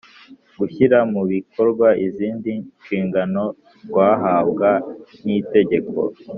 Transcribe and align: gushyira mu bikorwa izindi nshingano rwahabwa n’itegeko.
gushyira 0.59 0.97
mu 1.11 1.21
bikorwa 1.31 1.87
izindi 2.05 2.51
nshingano 2.79 3.43
rwahabwa 3.87 4.69
n’itegeko. 5.23 5.97